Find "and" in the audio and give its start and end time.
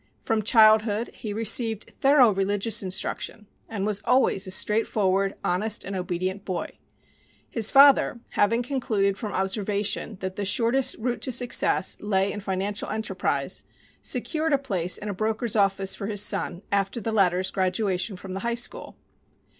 3.69-3.85, 5.83-5.95